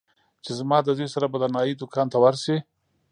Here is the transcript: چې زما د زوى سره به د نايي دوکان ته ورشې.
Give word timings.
چې 0.43 0.51
زما 0.59 0.77
د 0.83 0.87
زوى 0.97 1.07
سره 1.15 1.25
به 1.31 1.37
د 1.41 1.45
نايي 1.55 1.73
دوکان 1.77 2.07
ته 2.13 2.17
ورشې. 2.23 2.57